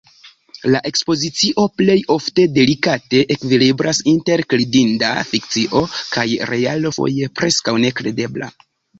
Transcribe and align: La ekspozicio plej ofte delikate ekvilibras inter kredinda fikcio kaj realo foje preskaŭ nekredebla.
La 0.75 0.79
ekspozicio 0.89 1.65
plej 1.81 1.97
ofte 2.13 2.45
delikate 2.53 3.19
ekvilibras 3.35 3.99
inter 4.13 4.41
kredinda 4.53 5.11
fikcio 5.33 5.83
kaj 6.15 6.25
realo 6.53 6.93
foje 6.99 7.29
preskaŭ 7.41 7.75
nekredebla. 7.85 8.49